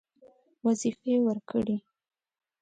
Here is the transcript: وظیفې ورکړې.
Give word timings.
وظیفې 0.65 1.13
ورکړې. 1.25 1.77